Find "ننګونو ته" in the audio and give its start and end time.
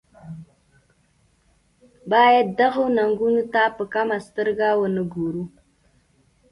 2.97-3.63